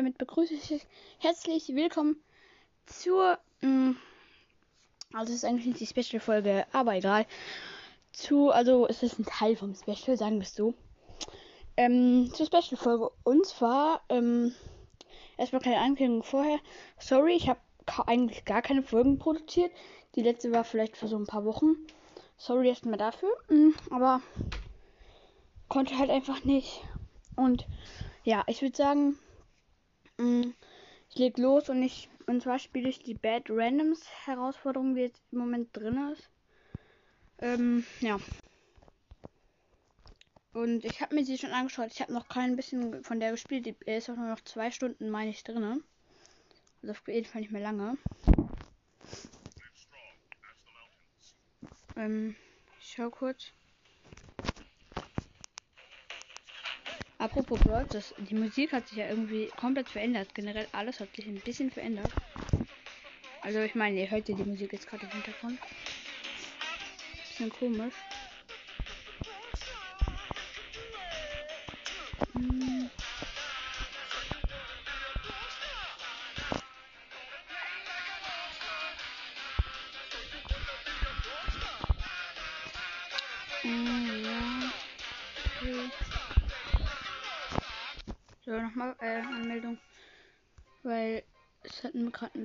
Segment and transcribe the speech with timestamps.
[0.00, 0.86] Damit begrüße ich euch
[1.18, 2.16] herzlich willkommen
[2.86, 3.96] zur, mh,
[5.12, 7.26] also es ist eigentlich nicht die Special-Folge, aber egal,
[8.10, 10.72] zu, also es ist ein Teil vom Special, sagen wir es so,
[11.76, 13.10] ähm, zur Special-Folge.
[13.24, 14.54] Und zwar, ähm,
[15.36, 16.60] erstmal keine Ankündigung vorher,
[16.98, 17.60] sorry, ich habe
[18.06, 19.70] eigentlich gar keine Folgen produziert,
[20.14, 21.76] die letzte war vielleicht vor so ein paar Wochen,
[22.38, 24.22] sorry erstmal dafür, mh, aber
[25.68, 26.80] konnte halt einfach nicht.
[27.36, 27.66] Und
[28.24, 29.29] ja, ich würde sagen, Mm,
[31.10, 35.20] ich leg los und ich und zwar spiele ich die Bad Randoms Herausforderung, die jetzt
[35.32, 36.30] im Moment drin ist.
[37.38, 38.20] Ähm, ja.
[40.52, 41.90] Und ich habe mir sie schon angeschaut.
[41.92, 43.66] Ich habe noch kein bisschen von der gespielt.
[43.66, 45.82] Die ist auch nur noch zwei Stunden, meine ich, drin.
[46.82, 47.98] Also auf jeden Fall nicht mehr lange.
[51.96, 52.36] Ähm,
[52.80, 53.52] ich schau kurz.
[57.20, 60.34] Apropos das, die Musik hat sich ja irgendwie komplett verändert.
[60.34, 62.10] Generell alles hat sich ein bisschen verändert.
[63.42, 65.58] Also ich meine, ihr hört ja die Musik jetzt gerade im Hintergrund.
[67.28, 67.94] Bisschen komisch.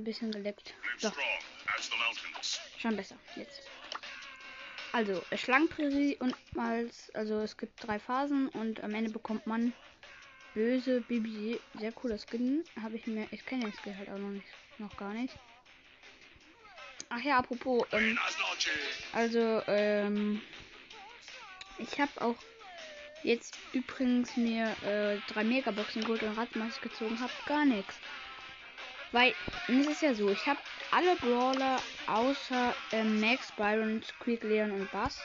[0.05, 0.73] Bisschen geleckt.
[0.97, 1.11] So.
[2.77, 3.15] Schon besser.
[3.35, 3.61] Jetzt.
[4.93, 9.73] Also, Schlangenprärie und mal, also es gibt drei Phasen und am Ende bekommt man
[10.53, 11.59] böse Bibi.
[11.77, 12.63] Sehr cooler Skin.
[12.81, 13.27] Habe ich mir.
[13.31, 14.47] Ich kenne den Skin halt auch noch nicht.
[14.77, 15.35] Noch gar nicht.
[17.09, 17.85] Ach ja, apropos.
[17.91, 18.17] Ähm,
[19.11, 20.41] also, ähm,
[21.77, 22.37] ich habe auch
[23.23, 27.95] jetzt übrigens mir äh, drei Megaboxen geholt und Radmaß gezogen habe, gar nichts.
[29.15, 29.33] Weil,
[29.69, 30.59] es ist ja so, ich habe
[30.91, 35.21] alle Brawler außer äh, Max, Byron, Squeak, Leon und Bass.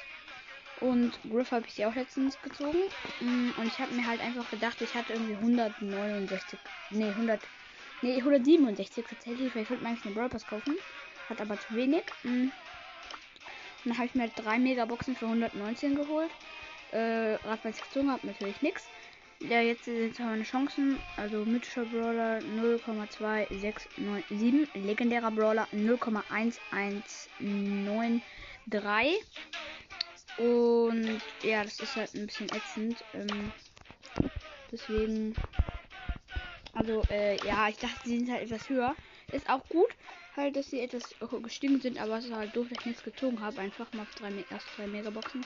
[0.79, 2.79] Und Griff habe ich sie auch letztens gezogen.
[3.21, 7.41] Mm, und ich habe mir halt einfach gedacht, ich hatte irgendwie 169, nee, 100,
[8.03, 10.77] nee, 167 tatsächlich, weil ich wollte mir eigentlich eine Brawl Pass kaufen.
[11.29, 12.05] Hat aber zu wenig.
[12.23, 12.43] Mm.
[12.45, 12.53] Und
[13.87, 16.31] dann habe ich mir halt drei Megaboxen für 119 geholt
[16.93, 18.89] äh, ich gezogen habe, natürlich nichts.
[19.49, 20.99] Ja, jetzt sind meine Chancen.
[21.17, 28.21] Also mythischer Brawler 0,2697, legendärer Brawler 0,1193.
[30.37, 33.03] Und ja, das ist halt ein bisschen ätzend.
[33.15, 33.51] Ähm,
[34.71, 35.35] deswegen.
[36.75, 38.95] Also, äh, ja, ich dachte, sie sind halt etwas höher.
[39.33, 39.89] Ist auch gut,
[40.37, 43.41] halt, dass sie etwas gestiegen sind, aber es ist halt doof, dass ich nichts gezogen
[43.41, 43.61] habe.
[43.61, 45.45] Einfach mal auf drei, erst drei Megaboxen.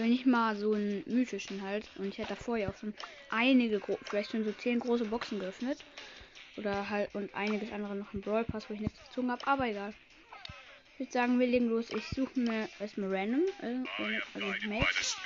[0.00, 1.86] Wenn nicht mal so einen mythischen halt.
[1.96, 2.94] Und ich hätte davor ja auch schon
[3.28, 5.84] einige, vielleicht schon so zehn große Boxen geöffnet.
[6.56, 9.46] Oder halt und einiges andere noch im Brawl Pass, wo ich nichts gezogen habe.
[9.46, 9.92] Aber egal.
[10.94, 11.90] Ich würde sagen, wir legen los.
[11.90, 13.44] Ich suche mir erstmal random.
[13.60, 15.16] Äh, also Max.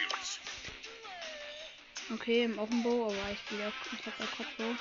[2.12, 3.92] Okay, im Offenbow, aber ich spiele auch.
[3.92, 4.76] Ich habe auch Kopfbow.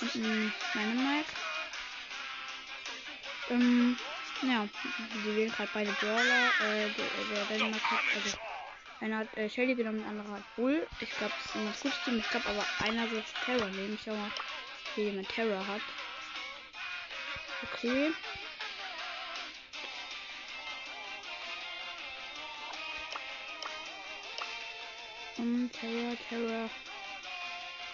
[0.00, 1.30] Und ein Dynamite.
[3.50, 3.96] Ähm,
[4.42, 4.68] ja,
[5.24, 6.48] sie wählen gerade beide Brawler.
[6.60, 8.36] Äh, der, der Dänemark hat, also
[9.00, 10.86] einer hat äh, Shelly genommen, der andere hat Bull.
[11.00, 12.18] Ich glaube, es ist ein gutes Team.
[12.18, 13.94] Ich glaube aber einer wird Terror nehmen.
[13.94, 14.30] Ich schau mal,
[14.96, 15.82] wie jemand Terror hat.
[17.62, 18.12] Okay.
[25.38, 26.70] Und Terror, Terror.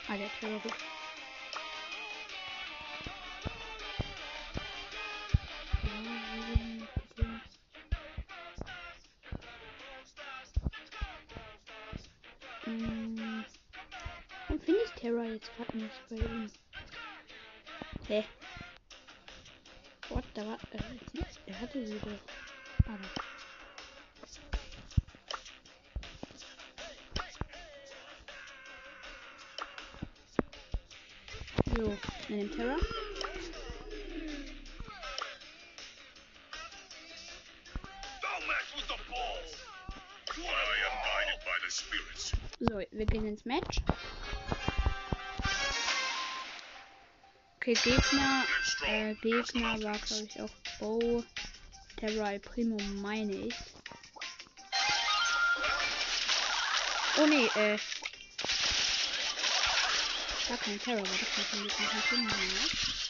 [0.09, 0.94] Ah, der Terror gut.
[15.04, 16.51] Terra jetzt gerade nicht bei ihm.
[18.09, 18.24] Hä?
[20.09, 20.24] What?
[20.33, 20.59] Da war.
[20.71, 20.78] Äh,
[21.45, 22.09] er hatte sie doch.
[22.86, 22.98] Aber.
[31.77, 31.98] So,
[32.30, 32.77] in dem Terra.
[42.59, 43.83] So, wir gehen ins Match.
[47.66, 48.45] Okay, Gegner,
[48.87, 51.25] äh, Gegner war glaube ich auch Bo,
[51.97, 53.55] Terra Primo, meine ich.
[57.16, 57.78] Oh ne, äh.
[60.47, 63.03] Gar kein Terror, war das nicht ein bisschen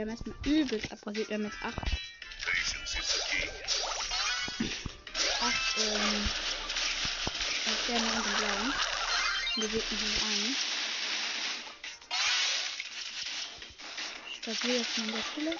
[0.00, 1.28] Wir haben erstmal übelst abrasiert.
[1.28, 1.76] Wir haben jetzt 8.
[1.76, 1.84] 8
[5.76, 6.28] ähm.
[7.84, 8.72] Sterne und den blauen.
[9.56, 10.56] Wir bewegen ihn ein.
[14.40, 15.58] Stabil jetzt an der Stelle.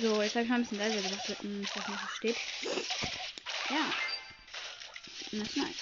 [0.00, 2.36] So, jetzt habe ich mal ein bisschen leiser gemacht, damit man das nicht versteht.
[3.68, 3.92] Ja.
[5.32, 5.76] Das ist nice.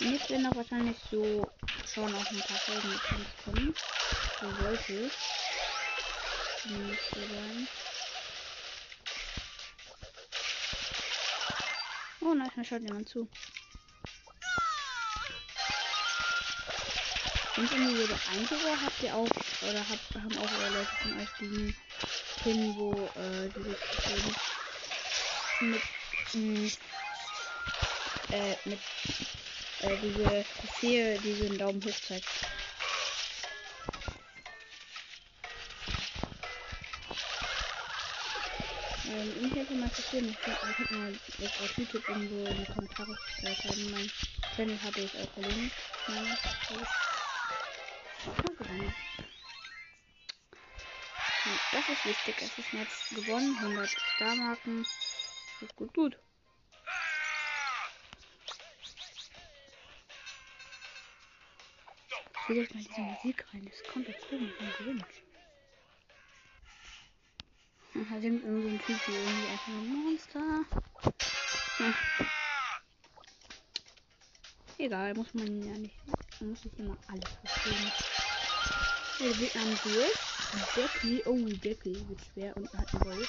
[0.00, 1.50] Und jetzt werden auch wahrscheinlich so
[1.92, 3.74] schon auf ein paar Folgen mit kommen.
[4.40, 5.12] So sollte es.
[6.64, 7.68] Nicht so sein.
[12.22, 13.28] Oh nein, schaut jemand zu.
[17.56, 19.28] Sind irgendwie jede einzige habt ihr auch
[19.62, 21.74] oder habt, haben auch eure Leute von euch diesen
[22.42, 23.76] Pin, wo äh, diese
[25.60, 25.82] mit
[26.34, 26.70] mh,
[28.32, 28.78] äh, mit
[29.80, 32.26] äh, diese Trophäe, die Daumen hoch zeigt.
[39.08, 43.18] Ähm, ich hätte mal verstehen, ich könnte mal jetzt auf YouTube irgendwo in die Kommentare
[43.40, 43.90] schreiben.
[43.92, 44.10] Mein
[44.54, 45.72] Channel habe ich auch verlinkt.
[51.72, 52.34] Das ist wichtig.
[52.40, 53.56] Es ist jetzt gewonnen.
[53.58, 54.86] 100 Star-Marken.
[55.60, 56.18] Gut, gut, gut.
[62.42, 63.64] Ich will jetzt mal diese Musik rein.
[63.64, 65.04] Das kommt jetzt komisch und gewinnt.
[67.94, 70.64] Da singt irgend so ein Typ hier irgendwie einfach ein Monster.
[71.78, 71.94] Ja.
[74.78, 75.94] Egal, muss man ja nicht.
[76.40, 77.92] Muss nicht immer alles verstehen.
[79.20, 80.26] Der wird am durch.
[80.74, 81.22] Becky.
[81.24, 83.28] Oh, Becky wird schwer und hat einen Wolf.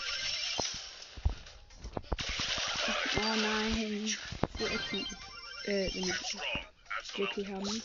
[3.15, 4.17] Oh nein.
[4.59, 5.07] So ätzend.
[5.65, 6.15] Äh, wenn wir
[7.17, 7.81] Becky haben.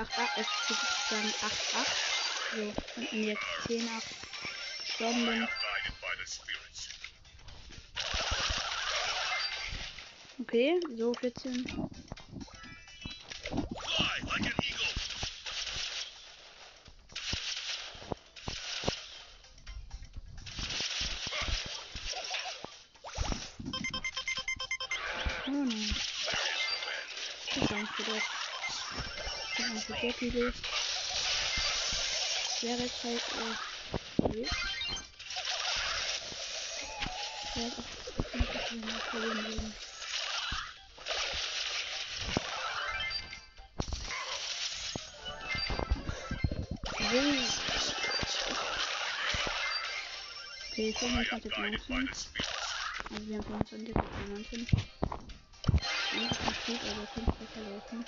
[0.00, 1.86] 8, 8, es ist dann 8, 8.
[2.56, 2.72] So,
[3.16, 4.04] und jetzt 10, 8
[4.86, 5.48] gestorben bin.
[10.40, 11.89] Okay, so 14.
[30.02, 30.14] und
[32.80, 34.46] es halt äh, okay.
[37.54, 39.74] Ja, das ist nicht mehr verlieren würden.
[50.72, 52.08] Okay, 25 19.
[53.10, 53.94] Also wir haben 25
[54.30, 54.66] 19.
[56.12, 58.06] Eigentlich nicht gut, aber 5 besser laufen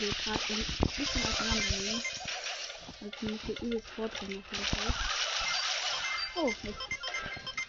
[0.00, 0.64] wir gerade ein
[0.96, 2.02] bisschen auseinandernehmen.
[3.00, 4.94] Weil ich mich hier übelst vordringen auf jeden Fall.
[6.36, 6.78] Oh, nicht.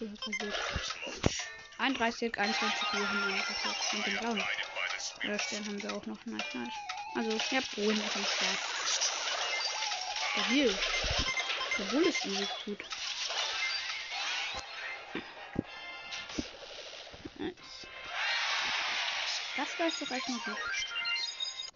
[0.00, 0.54] passiert?
[1.78, 3.92] 31, 21 wir haben einen passiert.
[3.92, 4.44] Und den blauen.
[5.24, 6.24] Oder Stern haben wir auch noch.
[6.26, 6.74] Nice, nice.
[7.16, 8.58] Also, ja, Polen ist am Start.
[10.32, 10.78] Stabil.
[11.78, 12.84] Der Bull ist übelst gut.
[17.38, 17.54] Nice.
[19.56, 20.99] Das war doch erstmal gut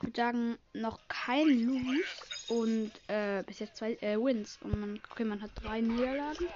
[0.05, 2.05] würde sagen, noch kein Lose
[2.49, 4.59] und äh, bis jetzt zwei äh, Wins.
[4.63, 6.47] Und man, okay, man hat drei Niederlagen.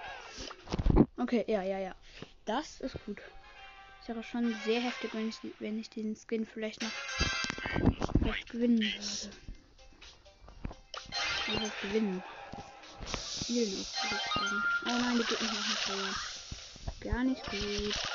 [1.16, 1.94] Okay, ja, ja, ja.
[2.44, 3.20] Das ist gut.
[4.00, 6.90] Ist aber schon sehr heftig, wenn ich, wenn ich diesen Skin vielleicht noch
[8.20, 9.36] vielleicht gewinnen würde.
[11.48, 12.22] Also gewinnen.
[13.46, 14.86] Viel noch, würde ich.
[14.86, 17.00] Oh nein, die geht nicht.
[17.00, 18.07] Gar nicht gut.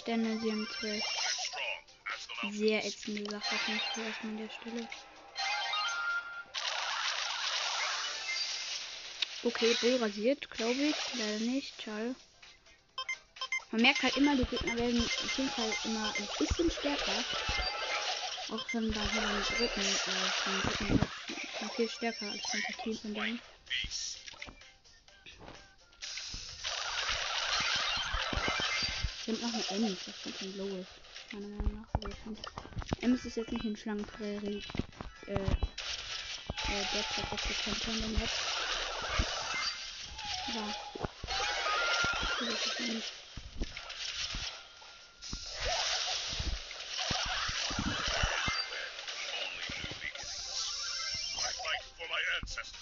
[0.00, 1.04] Sterne, sie haben 12.
[2.52, 4.88] sehr ätzende Sache jeden Fall erstmal an der Stelle.
[9.42, 10.96] Okay, Bull rasiert, glaube ich.
[11.14, 11.82] Leider nicht.
[11.82, 12.14] Schade.
[13.70, 17.24] Man merkt halt immer, die Gegner werden auf jeden Fall immer ein bisschen stärker.
[18.50, 21.00] Auch schon bei den dritten, äh, von dritten
[21.60, 23.40] halt viel stärker als von Team von denen.
[29.30, 30.88] Sind noch eine M, das ganz schön low ist.
[31.32, 31.86] Meiner Meinung nach.
[31.94, 32.36] Also
[33.00, 34.60] M ist jetzt nicht in Schlangenprärie,
[35.28, 35.46] äh, äh,
[36.90, 38.30] Platz auf der Kante in der Map.
[40.52, 40.74] Ja.
[42.40, 43.12] Das ist nicht.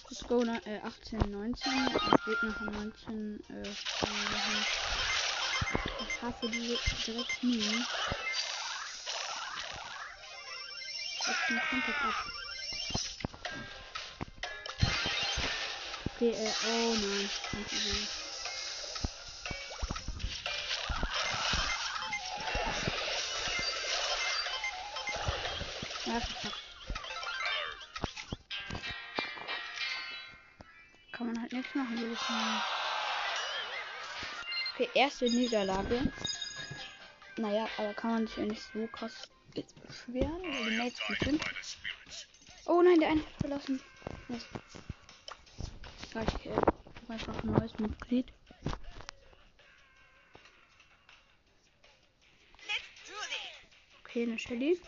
[0.09, 1.73] Let's go, äh, 18, 19.
[2.25, 5.08] Gegner von 19, äh,
[6.19, 7.85] ich hasse die direkt nie.
[11.27, 12.15] Jetzt den komplett ab.
[16.15, 17.31] Okay, äh, oh nein.
[17.53, 18.18] Ganz easy.
[34.99, 36.13] Erste Niederlage.
[37.37, 41.41] Naja, aber kann man sich ja nicht so krass jetzt beschweren, die Mates gut sind.
[42.67, 43.81] Oh nein, der eine hat verlassen.
[44.29, 44.45] Ich
[46.47, 46.51] äh,
[47.09, 48.33] einfach ein neues Mitglied.
[54.01, 54.81] Okay, eine Shelly.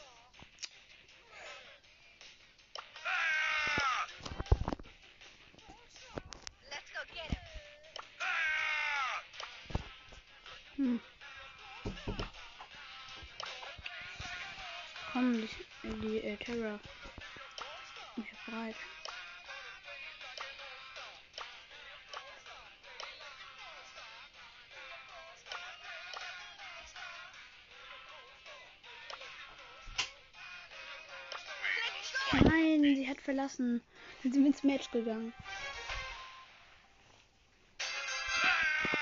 [33.11, 33.83] Hat verlassen.
[34.23, 35.33] Dann sind wir ins Match gegangen.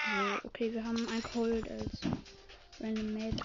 [0.07, 2.00] So, okay, wir haben ein Cold als
[2.81, 3.37] Random Mate.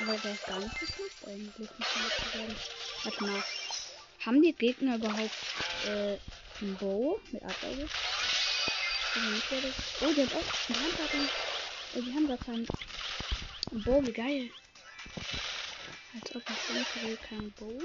[0.00, 1.68] Aber der ist gar nicht so schlecht eigentlich.
[3.04, 3.42] Warte mal.
[4.24, 5.30] Haben die Gegner überhaupt
[5.86, 6.16] äh,
[6.60, 7.88] ein Bow mit Abwehr?
[10.00, 11.28] Oh, die hat auch einen Handwaffen.
[11.94, 12.66] Oh, die haben gar keinen
[13.84, 14.50] Bow, wie geil.
[16.34, 17.82] Ob ich denke, kein Bow.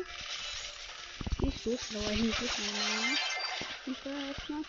[1.39, 3.19] Nicht so schlau eigentlich, nach.
[3.85, 4.63] Ich war erstmal.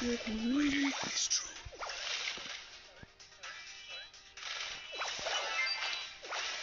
[0.00, 0.94] Hier kann hin.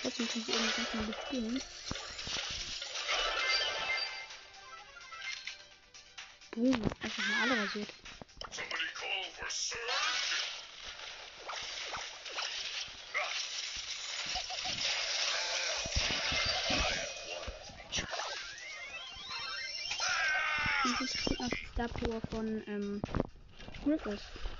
[0.01, 1.63] Trotzdem kann ich eben ganz mal bespielen.
[6.51, 7.89] Boom, einfach mal alle rasiert.
[20.83, 21.35] Das ist die
[21.73, 23.01] Star Power von ähm,
[23.83, 24.50] Griffiths.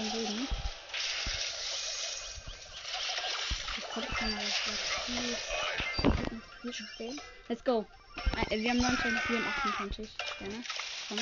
[0.00, 0.48] Schon reden.
[3.76, 4.54] Ich ich kann mal das
[6.62, 7.20] hier stehen.
[7.48, 7.86] Let's go.
[8.50, 10.08] Äh, wir haben 29, wir haben 28.
[10.40, 10.64] Ja, ne?
[11.08, 11.18] Komm.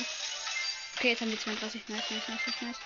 [0.97, 1.87] Okay, jetzt haben wir 32.
[1.87, 2.77] Nice, nice, nice, nice.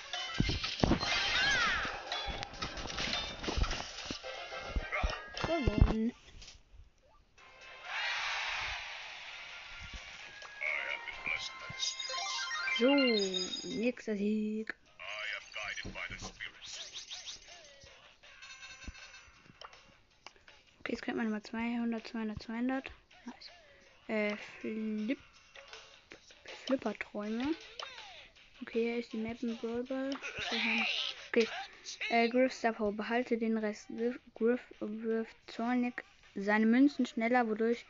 [5.42, 6.12] Gewonnen.
[12.78, 12.94] So,
[13.68, 14.74] nächster Sieg.
[20.80, 22.90] Okay, jetzt könnte man mal 200, 200, 200.
[23.26, 23.50] Nice.
[24.08, 25.18] Äh, Flip.
[26.66, 27.54] Flipperträume.
[28.62, 30.10] Okay, hier ist die Map im Brawlball.
[31.28, 31.48] Okay.
[32.08, 33.88] Äh, Griff Stapo, behalte den Rest.
[34.34, 36.02] Griff wirft Zornig
[36.34, 37.84] seine Münzen schneller, wodurch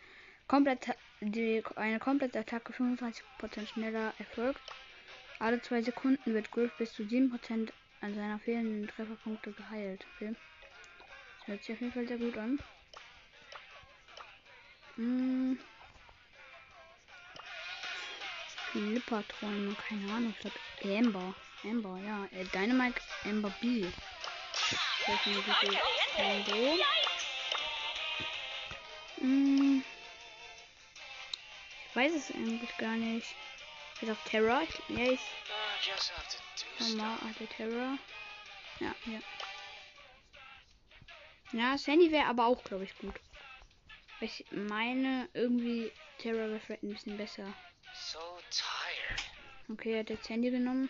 [0.49, 3.23] komplett die eine komplette Attacke 25%
[3.67, 4.61] schneller erfolgt.
[5.39, 7.71] Alle zwei Sekunden wird Griff bis zu 7%
[8.04, 10.04] an seiner fehlenden Trefferpunkte geheilt.
[10.14, 10.34] Okay.
[11.38, 12.58] Das hört sich auf jeden Fall sehr gut an.
[14.96, 15.58] Hm.
[18.75, 21.34] Keine Ahnung, ich glaube Amber.
[21.64, 22.25] Amber, ja.
[22.38, 23.80] Äh, Dynamite Amber B.
[23.80, 23.92] Ist
[25.06, 26.78] eine gute Combo.
[29.18, 29.84] Hm.
[31.88, 33.34] Ich weiß es eigentlich gar nicht.
[34.00, 34.62] Ich auch Terror.
[34.88, 35.20] Ja, ich.
[36.79, 37.99] Nochmal, hatte Terror.
[38.81, 39.21] Ja, ja.
[41.53, 43.14] Ja, Sandy wäre aber auch, glaube ich, gut.
[44.21, 47.53] Ich meine, irgendwie Terror wäre vielleicht ein bisschen besser.
[49.69, 50.88] Okay, er hat jetzt Handy genommen.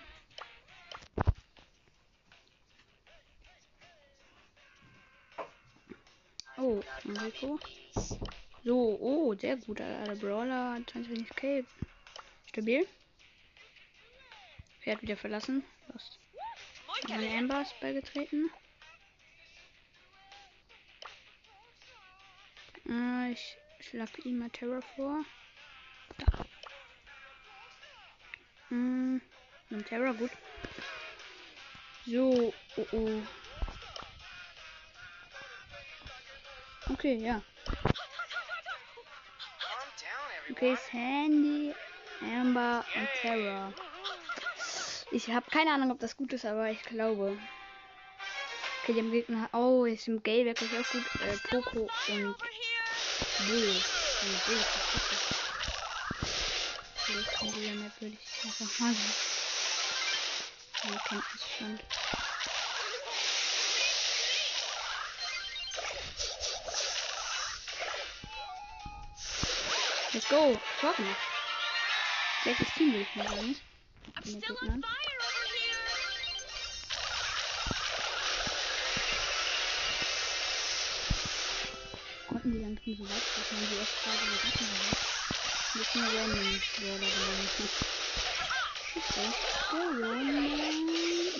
[6.56, 7.58] Oh, Enrico.
[8.64, 9.78] So, oh, sehr gut.
[9.80, 11.64] Der Brawler 20 K.
[12.46, 12.86] Stabil.
[14.84, 15.64] Pferd wieder verlassen.
[15.88, 16.18] Lost.
[17.08, 18.50] Meine Amber ist beigetreten.
[22.86, 25.24] Äh, ich schlage ihm mal Terror vor.
[26.18, 26.44] Da.
[28.68, 29.22] Hm,
[29.88, 30.30] Terror, gut.
[32.04, 33.22] So, oh oh.
[36.90, 37.42] Okay, ja.
[40.50, 41.74] Okay, Sandy,
[42.20, 43.72] Amber und Terror.
[45.14, 47.38] Ich habe keine Ahnung, ob das gut ist, aber ich glaube.
[48.82, 49.48] Okay, dem Gegner.
[49.52, 51.04] Oh, ist im Gale wirklich auch gut.
[51.20, 52.34] Äh, Poco und
[53.46, 53.76] Bull.
[53.76, 54.56] Und Bull
[57.06, 58.98] ist in dieser Map würde ich einfach mal so.
[60.88, 61.78] Man kennt es schon.
[70.12, 70.58] Let's go.
[70.80, 71.20] Gemacht.
[72.42, 73.56] Welches Team will ich mal sagen?
[74.24, 74.84] Mit Gegnern.
[82.44, 84.98] Konnten die dann so weit, dass man die erst gerade überraschen hat.
[85.74, 87.48] Müssen wir random Brawler genommen.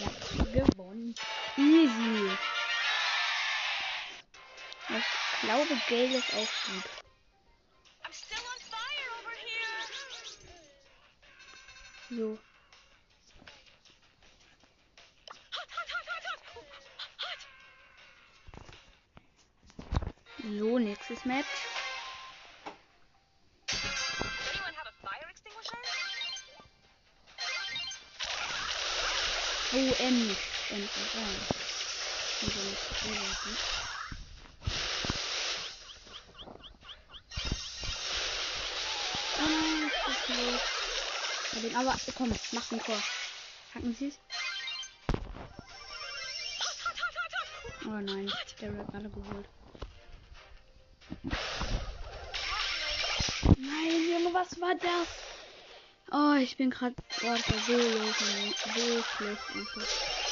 [0.00, 1.14] Ja, gewonnen.
[1.58, 2.30] Easy.
[4.88, 7.03] Ich glaube, Gale ist auch gut.
[41.64, 43.02] Den, aber komm, mach ein Tor.
[43.74, 44.18] Hacken Sie es?
[47.86, 49.48] Oh nein, der wird gerade geholt.
[53.58, 55.08] Nein, Junge, was war das?
[56.10, 56.94] Oh, ich bin gerade.
[57.22, 60.23] Oh, das war so so schlecht einfach.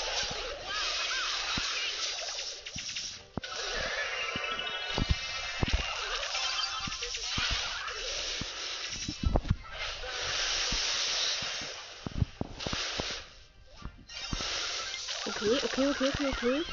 [16.03, 16.65] Okay, okay, okay.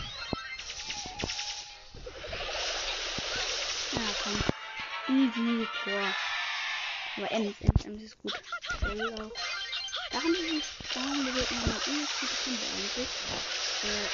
[3.91, 4.41] Ja, komm.
[5.07, 6.01] Easy Tor.
[7.17, 8.33] Aber Ems, Ems, Ems ist gut.
[8.81, 10.61] Da haben wir
[10.93, 13.09] da haben wir noch eine übelst gute Kunde eigentlich.
[13.83, 14.07] Äh,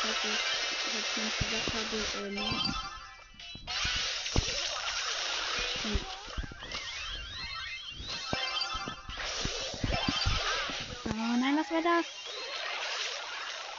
[0.00, 0.40] falls ich,
[0.90, 2.36] falls ich nicht gesagt habe, ähm.
[5.82, 6.00] Hm.
[11.04, 12.11] Oh nein, was war das?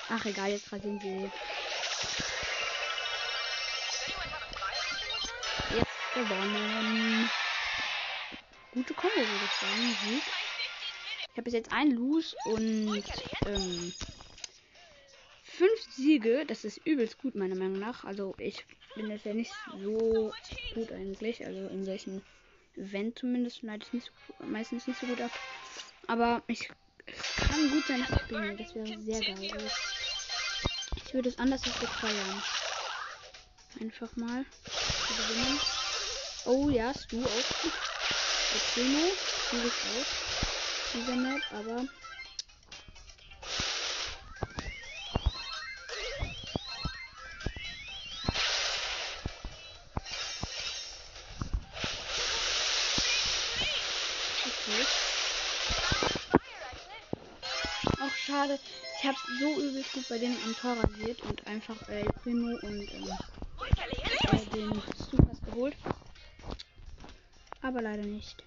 [0.10, 1.30] Ach egal, jetzt rasieren sie.
[5.76, 7.30] Jetzt gewonnen.
[8.72, 10.22] Gute Kombo würde ich sagen.
[11.34, 13.04] Ich habe bis jetzt ein Lose und
[13.48, 13.94] ähm,
[15.44, 16.46] fünf Siege.
[16.46, 18.04] Das ist übelst gut meiner Meinung nach.
[18.04, 20.32] Also ich bin jetzt ja nicht so
[20.76, 21.46] gut eigentlich.
[21.46, 22.22] Also in solchen
[22.76, 25.32] Event zumindest schneide ich nicht so, meistens nicht so gut ab.
[26.08, 26.70] Aber ich
[27.38, 28.58] kann gut sein, dass ich bin.
[28.58, 29.72] Das wäre sehr geil.
[31.14, 32.44] Ich würde es anders feiern.
[33.80, 34.44] Einfach mal.
[36.46, 37.30] Oh ja, du auch
[38.74, 39.12] Primo,
[39.52, 40.08] du bist auch.
[40.96, 41.86] Dieser Map, aber
[59.84, 60.78] übelst gut bei denen am Tor
[61.24, 63.10] und einfach äh, Primo und ähm,
[64.32, 65.76] äh, den Stukas geholt.
[67.62, 68.44] Aber leider nicht.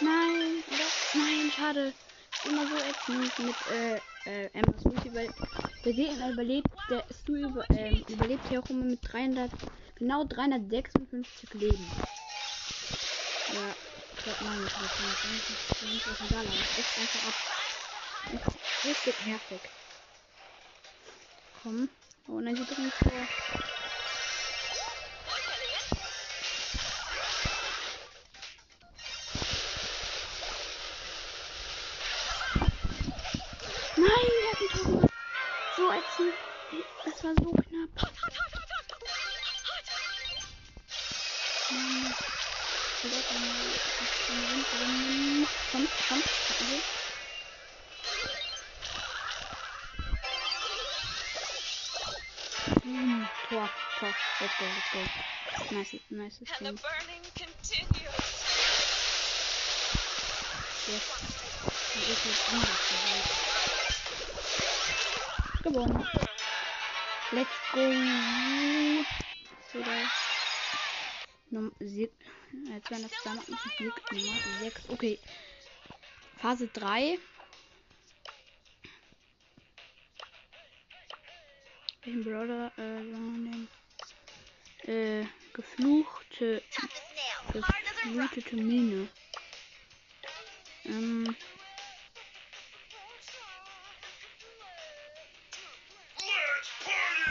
[0.00, 0.78] Nein, oder?
[1.14, 1.92] Nein, schade.
[2.44, 5.28] Immer so ätzend mit äh, äh, Emmas Ulti, weil
[5.84, 9.50] der Gegner überlebt, der Stu über, ähm, überlebt ja auch immer mit 300,
[9.96, 11.86] genau 356 Leben.
[13.54, 13.74] Ja,
[14.16, 16.06] ich glaube, nein, ich weiß nicht.
[16.06, 17.34] Das ist egal, aber es ist einfach ab.
[18.84, 19.60] Richtig nervig.
[21.62, 21.88] Komm.
[22.28, 23.87] Oh, nein, sie bringen vor.
[53.48, 54.14] Tor, Tor.
[54.40, 55.00] Let's go, let's go.
[55.76, 56.78] Nice, nice And the thing.
[56.84, 58.38] burning continues.
[60.88, 61.04] Yes.
[61.94, 62.18] Und ich
[62.52, 63.28] anders gewählt.
[65.62, 66.06] Gewonnen.
[67.32, 67.84] Let's go.
[69.72, 69.96] So, da.
[71.50, 72.12] Num Sieg.
[72.70, 74.88] Äh, 282 Sieg Nummer 6.
[74.90, 75.18] Okay.
[76.36, 77.18] Phase 3.
[82.08, 83.68] Welchen Brawler, äh, wir nehmen?
[84.84, 86.62] Äh, gefluchte,
[87.52, 89.08] geflutete Mine.
[90.86, 91.36] Ähm,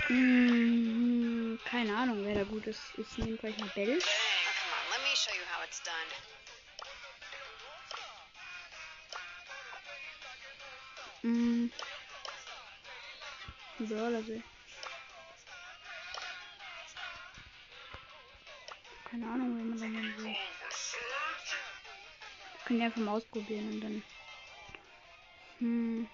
[0.09, 2.83] mm, keine Ahnung, wer da gut ist.
[2.97, 3.97] Ich nehme vielleicht mal Bell.
[3.97, 4.03] Oh,
[13.79, 14.56] come on,
[19.19, 20.25] Keine Ahnung, wen man da nehmen will.
[22.53, 24.03] Wir können ja einfach mal ausprobieren und dann.
[25.57, 26.07] Hm.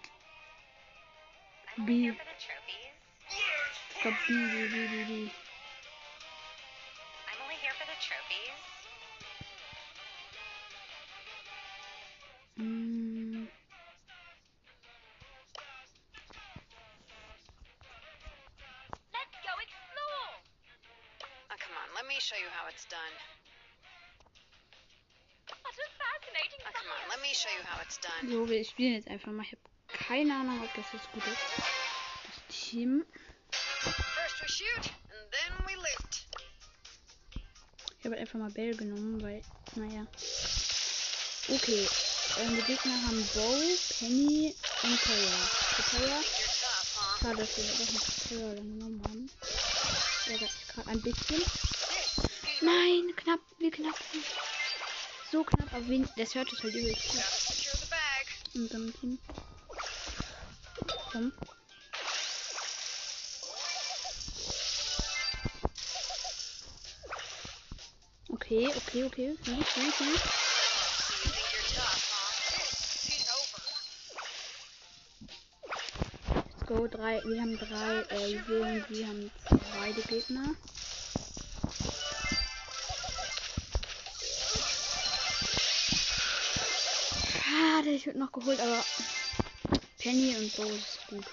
[1.86, 2.14] B.
[3.90, 5.43] Ich glaub B, B, B, B, B.
[28.30, 29.44] So, wir spielen jetzt einfach mal.
[29.44, 31.38] Ich habe keine Ahnung, ob das jetzt gut ist.
[31.58, 33.06] Das Team.
[33.52, 36.26] First we shoot, and then we loot.
[38.00, 39.42] Ich habe einfach mal Bell genommen, weil,
[39.76, 40.08] naja.
[41.50, 41.88] Okay.
[42.40, 43.62] Ähm, die Gegner haben Bow,
[44.00, 46.24] Penny und tough, huh?
[47.22, 49.30] Schade, dass wir doch noch Terra dann genommen haben.
[50.28, 51.44] Ärgert mich gerade ein bisschen.
[52.62, 54.00] Nein, knapp, wie knapp.
[55.30, 57.73] So knapp, aber wen, das hört es halt übelst gut.
[58.54, 59.20] In unserem Team.
[61.12, 61.32] Komm.
[68.30, 69.36] Okay, okay, okay.
[69.44, 69.68] This is
[73.30, 73.64] over.
[76.36, 76.88] Let's go.
[76.88, 80.56] Drei, wir haben drei äh, Juwelen, die haben zwei Gegner.
[87.96, 88.84] Ich würde noch geholt, aber
[90.00, 91.26] Penny und Bo ist gut.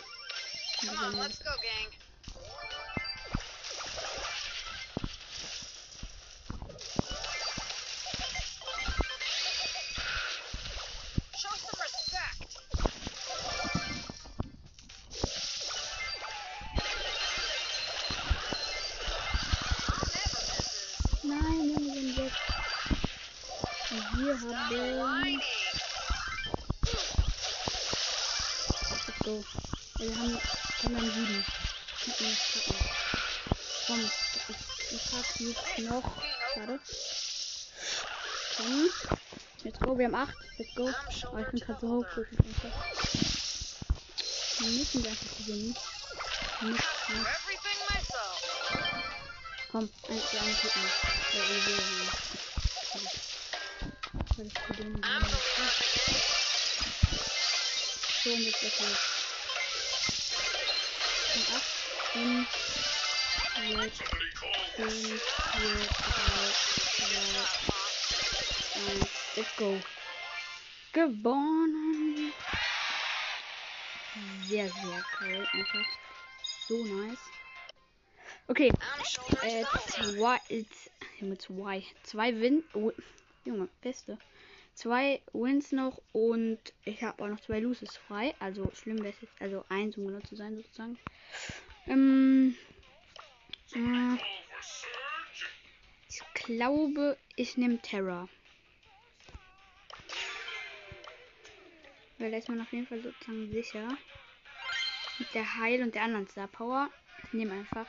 [0.80, 2.09] Come on, let's go, gang.
[40.20, 40.28] 8,
[40.58, 40.84] let's go.
[41.32, 42.04] Oh, ich bin gerade so hoch.
[44.58, 45.74] Wir müssen das nicht gewinnen.
[46.60, 47.26] Nicht, ne?
[49.72, 50.72] Komm, eins, zwei, eins, Hit.
[50.76, 52.12] Ja, wir will ja nicht.
[54.30, 55.00] Ich gewinnen.
[58.22, 58.98] So, und jetzt das los.
[61.34, 61.64] Und 8,
[62.12, 62.48] 5,
[63.56, 63.98] 6,
[64.76, 64.90] 5,
[65.52, 66.04] 4, 3,
[68.76, 69.80] 2, 1, let's go.
[70.92, 72.32] Gewonnen.
[74.48, 75.48] Sehr, sehr geil.
[75.52, 75.86] Einfach
[76.68, 77.18] so nice.
[78.48, 78.72] Okay.
[79.42, 80.40] Äh, zwei,
[81.20, 81.84] Junge, zwei.
[82.02, 82.64] Zwei Win.
[82.74, 82.90] Oh,
[83.44, 84.18] Junge, beste.
[84.74, 88.34] Zwei Wins noch und ich habe auch noch zwei Loses frei.
[88.38, 90.98] Also schlimm es jetzt, also eins um genau zu sein sozusagen.
[91.86, 92.56] Ähm,
[93.74, 94.16] äh,
[96.08, 98.28] ich glaube, ich nehme Terra.
[102.20, 103.88] Weil da ist man auf jeden Fall sozusagen sicher.
[105.18, 106.90] Mit der Heil und der anderen Star Power.
[107.24, 107.86] Ich nehme einfach.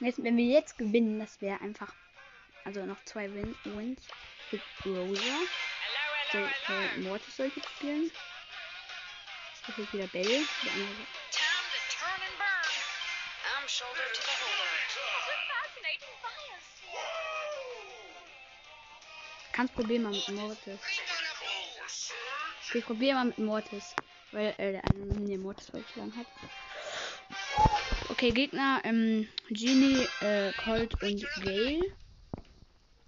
[0.00, 1.94] Jetzt, wenn wir jetzt gewinnen, das wäre einfach.
[2.64, 4.02] Also noch zwei Win Wins.
[4.50, 5.22] Mit Rosa.
[6.32, 8.10] So, äh, Mortis sollte ich spielen.
[9.66, 10.22] Das ist wieder Bell.
[10.62, 11.06] Die andere.
[19.52, 20.78] Kannst probieren mal mit Mortis.
[22.74, 23.94] Ich probiere mal mit Mortis.
[24.32, 26.26] Weil äh, der eine den Mortis vorgeschlagen hat.
[28.08, 31.84] Okay, Gegner, ähm, Genie, äh, Colt und Gale.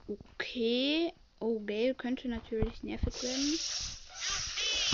[0.07, 1.12] Okay.
[1.40, 3.59] Oh, Gale könnte natürlich nervig werden.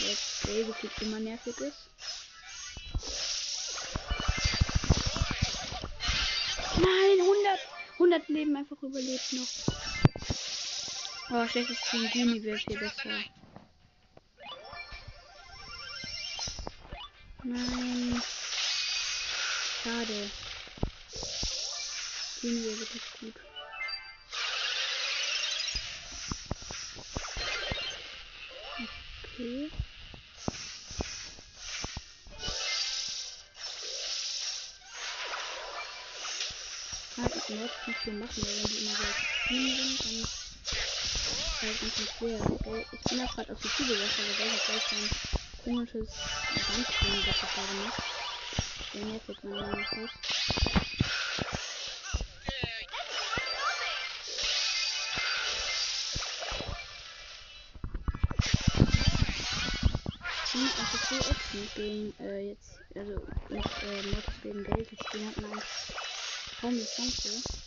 [0.09, 1.91] Jetzt Gale gefühlt immer nervig ist.
[6.77, 7.59] Nein, 100,
[7.95, 9.47] 100 Leben einfach überlebt noch.
[11.31, 13.11] Oh, schlechtes Team Genie wird hier besser.
[17.45, 18.23] Nein.
[19.83, 20.31] Schade.
[22.41, 23.35] Gehen wir wirklich gut.
[29.35, 29.71] Okay.
[37.35, 40.29] Ich muss nicht viel machen, weil wenn die immer so aktiv sind, dann
[41.61, 42.87] halt ein bisschen schwer.
[42.93, 46.09] Ich bin auch gerade auf die aber der hat gleich sein komisches
[46.55, 48.03] Bandspielen, das ich da gemacht.
[48.95, 50.13] Der nervt meiner Meinung nach.
[60.53, 65.27] Das ist so ätzend gegen, äh, jetzt, also, mit, äh, Mortis gegen Geld, das Ding
[65.27, 65.63] hat man
[66.61, 67.62] kaum eine Chance.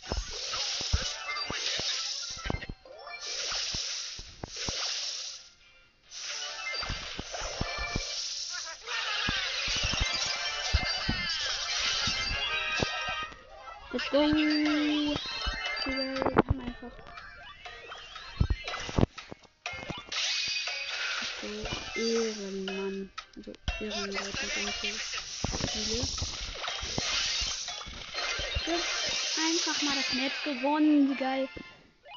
[30.06, 31.48] Das Match gewonnen, wie geil.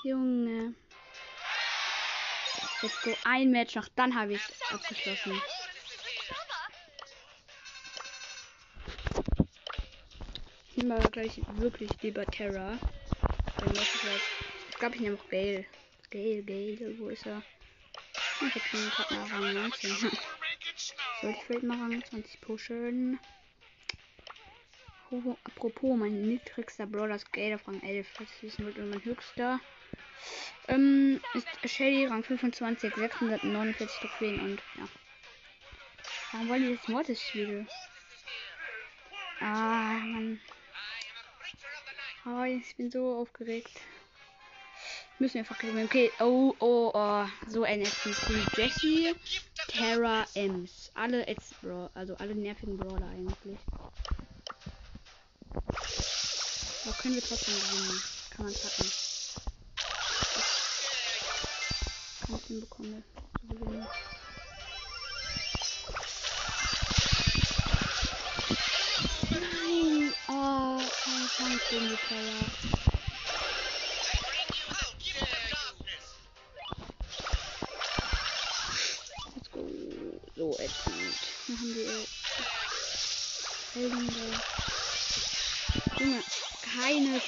[0.04, 0.73] Junge.
[2.82, 3.15] Let's go.
[3.23, 5.41] Ein Match noch, dann habe ich es abgeschlossen.
[10.71, 12.78] Ich nehme gleich wirklich lieber Terra.
[14.69, 15.65] Ich glaube, ich nehme auch Gale.
[16.10, 17.41] Gale, Gale, wo ist er?
[18.41, 19.91] Ich habe ihn gerade mal Rang 19.
[21.21, 23.19] Sollte ich vielleicht mal Rang 20 pushen?
[25.12, 28.08] Oh, apropos, mein niedrigster Brawler ist Gale Rang 11.
[28.13, 29.60] Falls ihr wissen wollt, und mein höchster
[30.67, 34.88] ähm, ist Shelly Rang 25, 649 Trophäen und ja.
[36.32, 37.67] Warum wollen die das Mortis spielen?
[39.39, 40.39] Ah, Mann.
[42.26, 43.72] Oh, ich bin so aufgeregt.
[45.17, 45.86] Müssen wir einfach gewinnen.
[45.86, 47.26] Okay, oh, oh, oh.
[47.48, 48.48] So ein Team.
[48.56, 49.15] Jessie,
[49.67, 50.91] Terra, Ems.
[50.93, 53.58] Alle Ex Bro also alle nervigen Brawler eigentlich.
[56.86, 58.02] Aber können wir trotzdem gewinnen.
[58.30, 58.91] Kann man packen.
[62.21, 63.04] Kann ich hinbekommen,
[63.41, 63.88] zu gewinnen.
[69.32, 70.13] Nein!
[70.28, 72.79] Oh, keine Chance gegen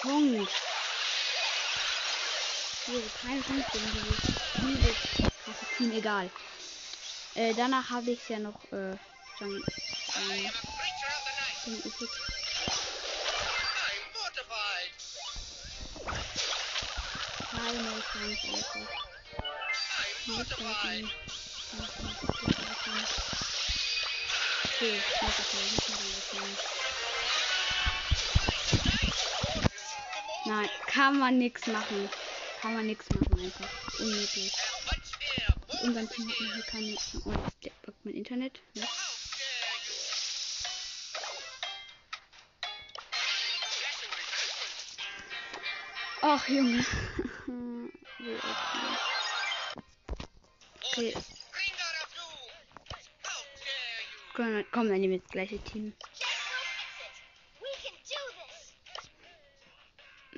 [0.02, 0.50] Chance.
[2.86, 4.20] Hier, keine Chance gegen dieses,
[4.58, 4.96] dieses
[5.44, 5.92] krasse Team.
[5.92, 6.32] Egal.
[7.36, 8.98] Äh, danach habe ich ja noch, äh,
[9.40, 10.52] dann, ähm,
[11.66, 12.10] dann ist es.
[24.64, 26.81] Okay, ich muss das mal nicht
[30.52, 32.10] Nein, kann man nichts machen.
[32.60, 34.00] Kann man nichts machen einfach.
[34.02, 34.52] Unmöglich.
[35.72, 36.98] Mit unserem Team hat hier keine.
[37.24, 38.60] Oh, jetzt backt mein Internet.
[38.74, 38.84] Ja.
[46.22, 46.86] Ach, Junge.
[50.94, 51.14] Okay.
[54.72, 55.94] Komm, dann nehmen wir das gleiche Team.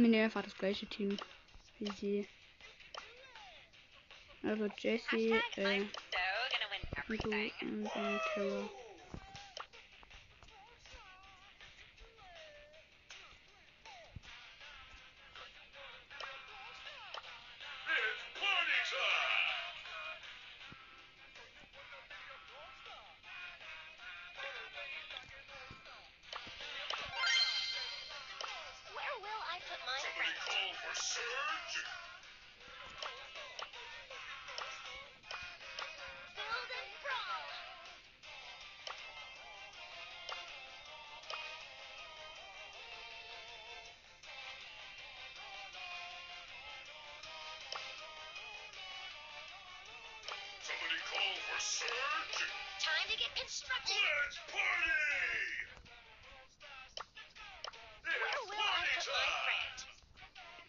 [0.03, 1.15] Wir nehmen einfach das gleiche Team.
[1.79, 2.27] Wie sie.
[4.43, 7.29] Also Jesse, äh, und du
[7.61, 8.69] und dann Terror.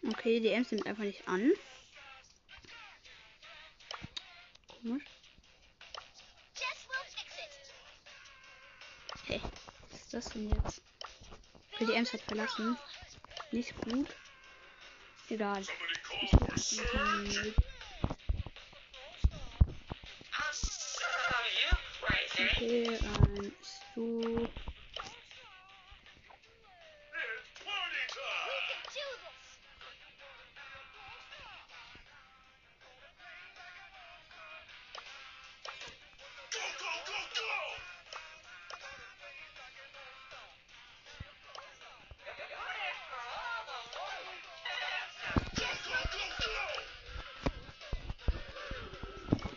[0.07, 1.51] Okay, die Ems nimmt einfach nicht an.
[4.67, 5.03] Komisch.
[9.25, 9.41] Hey,
[9.89, 10.81] was ist das denn jetzt?
[11.73, 12.77] Okay, die Ems hat verlassen.
[13.51, 14.15] Nicht gut.
[15.29, 15.61] Egal.
[15.61, 16.31] Ich.
[22.37, 23.24] Okay, eins,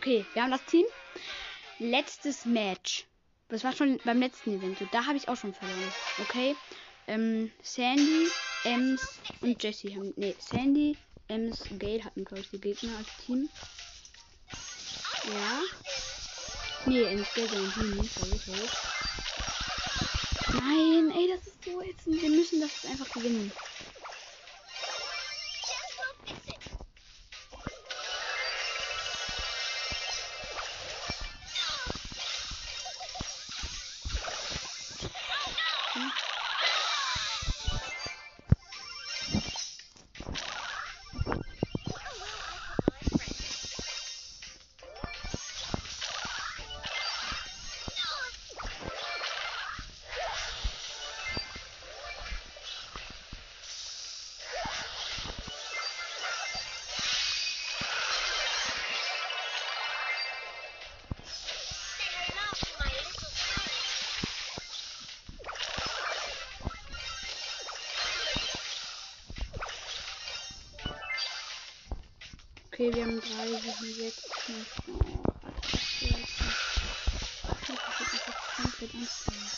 [0.09, 0.87] Okay, wir haben das Team.
[1.77, 3.05] Letztes Match.
[3.47, 4.79] Das war schon beim letzten Event.
[4.79, 5.93] So, da habe ich auch schon verloren.
[6.17, 6.55] Okay.
[7.05, 8.27] Ähm, Sandy,
[8.63, 10.11] Ems und Jesse haben.
[10.15, 13.49] Nee, Sandy, Ems, Gale hatten, glaube ich, die Gegner als Team.
[15.25, 15.61] Ja.
[16.87, 18.11] Nee, Ems, Gale Team nicht.
[18.11, 18.67] Sorry, sorry.
[20.53, 22.19] Nein, ey, das ist so ätzend.
[22.19, 23.51] Wir müssen das jetzt einfach gewinnen.
[72.79, 74.23] Okay, wir haben 30 und 6.
[74.87, 75.25] Oh,
[78.57, 79.57] das wird anstrengend.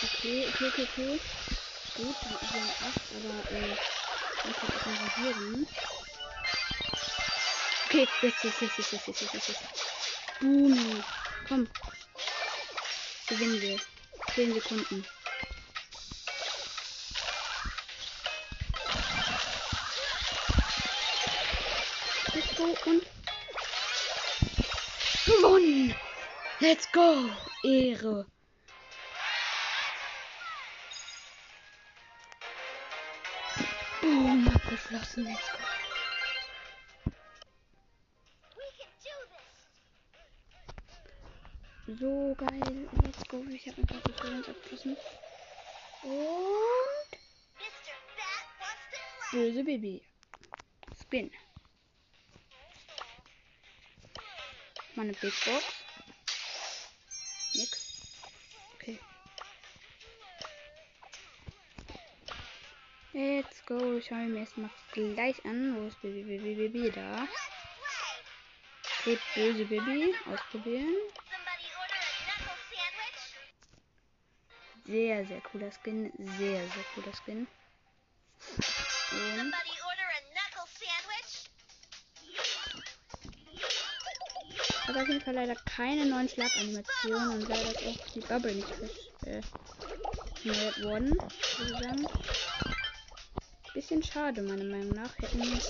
[0.00, 1.20] Okay, okay, okay, okay.
[1.94, 3.78] Gut, dann haben wir 8, aber äh,
[4.44, 5.68] ich kann auch rasieren.
[7.94, 10.40] Okay, jetzt, jetzt, jetzt, jetzt, jetzt, jetzt, jetzt, jetzt, jetzt.
[10.40, 11.04] Boom.
[11.46, 11.68] Komm.
[13.28, 13.78] Gewinnen wir.
[14.34, 15.06] 10 Sekunden.
[22.34, 23.06] Let's und.
[25.26, 25.94] Gewonnen!
[26.58, 27.30] Let's go!
[27.62, 28.26] Ehre.
[34.02, 35.26] Boom, abgeschlossen.
[35.26, 35.73] Let's go.
[42.34, 42.88] geil.
[43.02, 43.44] Let's go.
[43.50, 44.96] Ich habe ein paar Tutorials abgeschlossen.
[46.02, 47.18] Und.
[49.32, 50.02] Böse Baby.
[51.00, 51.30] Spin.
[54.94, 55.64] Meine Big Box.
[57.54, 58.22] Nix.
[58.74, 58.98] Okay.
[63.12, 64.00] Let's go.
[64.00, 65.76] Schauen wir mir erstmal gleich an.
[65.76, 66.90] Wo ist Baby, Baby, Baby?
[66.90, 67.26] Da.
[69.00, 70.14] Okay, böse Baby.
[70.32, 70.94] Ausprobieren.
[74.86, 76.12] Sehr, sehr cooler Skin.
[76.38, 77.46] Sehr, sehr cooler Skin.
[79.12, 79.54] Und
[84.86, 88.68] hat auf jeden Fall leider keine neuen Schlaganimationen und leider ist auch die Bubble nicht
[88.68, 89.42] frisch äh,
[90.84, 92.06] worden, würde ich sagen.
[93.72, 95.10] Bisschen schade, meiner Meinung nach.
[95.18, 95.60] Hätten, hätten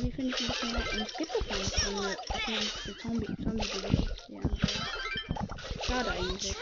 [0.00, 0.92] sie, finde ich, ein bisschen mehr.
[0.92, 2.16] Und es gibt doch gar nicht so eine,
[2.46, 3.68] so eine Zombie, Zombie
[4.28, 4.40] ja,
[5.86, 6.54] Schade eigentlich.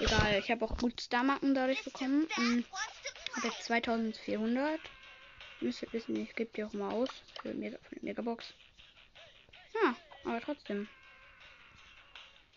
[0.00, 2.26] Egal, ich habe auch gut Star-Marken dadurch bekommen.
[2.34, 2.64] Hm,
[3.36, 4.80] habe jetzt 2400.
[5.60, 7.08] Müsst ihr wissen, ich gebe die auch mal aus
[7.44, 8.54] Mega, für die Megabox.
[9.82, 10.88] Ja, aber trotzdem.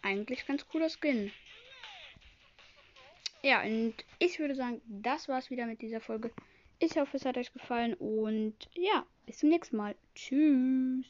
[0.02, 1.32] Eigentlich ganz cooler Skin.
[3.44, 6.32] Ja, und ich würde sagen, das war's wieder mit dieser Folge.
[6.80, 9.96] Ich hoffe, es hat euch gefallen und ja, bis zum nächsten Mal.
[10.16, 11.06] Tschüss.